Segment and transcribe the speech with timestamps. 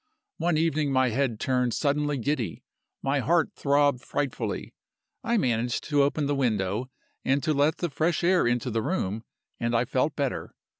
[0.37, 2.63] One evening my head turned suddenly giddy;
[3.03, 4.73] my heart throbbed frightfully.
[5.23, 6.89] I managed to open the window,
[7.23, 9.23] and to let the fresh air into the room,
[9.59, 10.55] and I felt better.